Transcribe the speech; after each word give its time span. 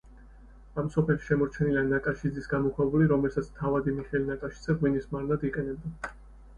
ამ 0.83 0.87
სოფელში 0.95 1.27
შემორჩენილია 1.31 1.83
ნაკაშიძის 1.91 2.49
გამოქვაბული, 2.55 3.13
რომელსაც 3.13 3.55
თავადი 3.61 3.97
მიხეილ 4.01 4.29
ნაკაშიძე 4.35 4.81
ღვინის 4.83 5.11
მარნად 5.17 5.51
იყენებდა. 5.53 6.15